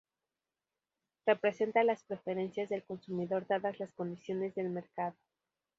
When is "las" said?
1.83-2.03, 3.79-3.93